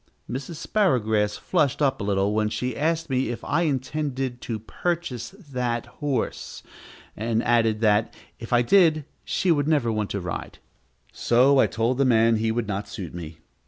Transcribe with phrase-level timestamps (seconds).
[0.27, 0.55] Mrs.
[0.55, 5.85] Sparrowgrass flushed up a little when she asked me if I intended to purchase that
[6.01, 6.63] horse,
[7.15, 10.57] and added, that, if I did, she would never want to ride.
[11.13, 13.41] So I told the man he would not suit me.